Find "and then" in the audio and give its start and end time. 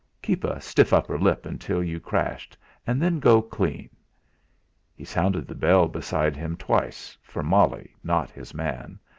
2.87-3.19